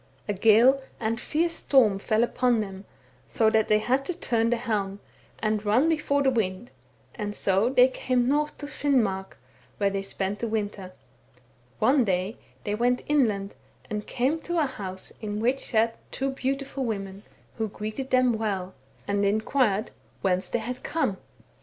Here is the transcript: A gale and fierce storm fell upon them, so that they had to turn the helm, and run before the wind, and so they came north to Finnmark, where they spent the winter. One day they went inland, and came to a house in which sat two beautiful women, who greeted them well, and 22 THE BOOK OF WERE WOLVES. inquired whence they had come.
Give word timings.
A 0.27 0.33
gale 0.33 0.81
and 0.99 1.21
fierce 1.21 1.53
storm 1.53 1.99
fell 1.99 2.23
upon 2.23 2.59
them, 2.59 2.85
so 3.27 3.51
that 3.51 3.67
they 3.67 3.77
had 3.77 4.03
to 4.05 4.15
turn 4.17 4.49
the 4.49 4.57
helm, 4.57 4.99
and 5.37 5.63
run 5.63 5.87
before 5.89 6.23
the 6.23 6.31
wind, 6.31 6.71
and 7.13 7.35
so 7.35 7.69
they 7.69 7.87
came 7.87 8.27
north 8.27 8.57
to 8.57 8.65
Finnmark, 8.65 9.37
where 9.77 9.91
they 9.91 10.01
spent 10.01 10.39
the 10.39 10.47
winter. 10.47 10.91
One 11.77 12.03
day 12.03 12.37
they 12.63 12.73
went 12.73 13.03
inland, 13.07 13.53
and 13.91 14.07
came 14.07 14.39
to 14.39 14.57
a 14.57 14.65
house 14.65 15.13
in 15.21 15.39
which 15.39 15.59
sat 15.67 15.97
two 16.11 16.31
beautiful 16.31 16.83
women, 16.83 17.21
who 17.59 17.67
greeted 17.67 18.09
them 18.09 18.33
well, 18.39 18.73
and 19.07 19.19
22 19.19 19.21
THE 19.21 19.21
BOOK 19.21 19.21
OF 19.21 19.21
WERE 19.21 19.21
WOLVES. 19.21 19.35
inquired 19.75 19.91
whence 20.23 20.49
they 20.49 20.57
had 20.59 20.81
come. 20.81 21.17